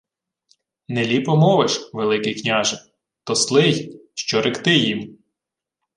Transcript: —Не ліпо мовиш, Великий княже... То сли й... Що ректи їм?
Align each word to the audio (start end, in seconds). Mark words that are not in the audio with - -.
—Не 0.87 1.05
ліпо 1.05 1.35
мовиш, 1.37 1.89
Великий 1.93 2.41
княже... 2.41 2.83
То 3.23 3.35
сли 3.35 3.67
й... 3.67 4.01
Що 4.13 4.41
ректи 4.41 4.75
їм? 4.77 5.17